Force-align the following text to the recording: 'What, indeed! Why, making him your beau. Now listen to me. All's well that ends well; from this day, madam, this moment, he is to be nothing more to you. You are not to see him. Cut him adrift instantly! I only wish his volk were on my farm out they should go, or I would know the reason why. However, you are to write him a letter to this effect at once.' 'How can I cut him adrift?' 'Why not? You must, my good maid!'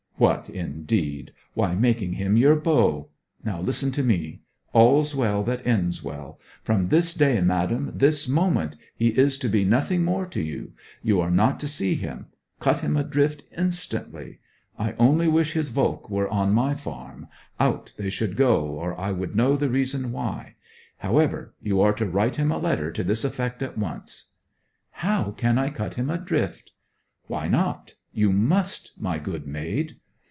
'What, 0.17 0.51
indeed! 0.51 1.31
Why, 1.55 1.73
making 1.73 2.13
him 2.13 2.37
your 2.37 2.55
beau. 2.55 3.09
Now 3.43 3.59
listen 3.59 3.91
to 3.93 4.03
me. 4.03 4.43
All's 4.71 5.15
well 5.15 5.41
that 5.45 5.65
ends 5.65 6.03
well; 6.03 6.39
from 6.61 6.89
this 6.89 7.15
day, 7.15 7.41
madam, 7.41 7.93
this 7.97 8.27
moment, 8.27 8.77
he 8.95 9.07
is 9.07 9.35
to 9.39 9.49
be 9.49 9.65
nothing 9.65 10.03
more 10.05 10.27
to 10.27 10.39
you. 10.39 10.73
You 11.01 11.19
are 11.21 11.31
not 11.31 11.59
to 11.61 11.67
see 11.67 11.95
him. 11.95 12.27
Cut 12.59 12.81
him 12.81 12.95
adrift 12.97 13.45
instantly! 13.57 14.37
I 14.77 14.91
only 14.99 15.27
wish 15.27 15.53
his 15.53 15.69
volk 15.69 16.07
were 16.07 16.29
on 16.29 16.53
my 16.53 16.75
farm 16.75 17.25
out 17.59 17.91
they 17.97 18.11
should 18.11 18.37
go, 18.37 18.67
or 18.67 18.95
I 18.99 19.11
would 19.11 19.35
know 19.35 19.55
the 19.57 19.69
reason 19.69 20.11
why. 20.11 20.53
However, 20.97 21.55
you 21.63 21.81
are 21.81 21.93
to 21.93 22.05
write 22.05 22.35
him 22.35 22.51
a 22.51 22.59
letter 22.59 22.91
to 22.91 23.03
this 23.03 23.23
effect 23.23 23.63
at 23.63 23.75
once.' 23.75 24.33
'How 24.91 25.31
can 25.31 25.57
I 25.57 25.71
cut 25.71 25.95
him 25.95 26.11
adrift?' 26.11 26.73
'Why 27.25 27.47
not? 27.47 27.95
You 28.13 28.31
must, 28.31 28.91
my 28.99 29.17
good 29.17 29.47
maid!' 29.47 29.95